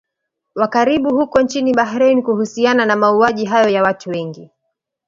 [0.55, 4.51] wa karibu huko nchini Bahrain kuhusiana na mauaji hayo ya watu wengi